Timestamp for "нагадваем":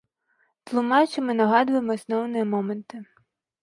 1.43-1.95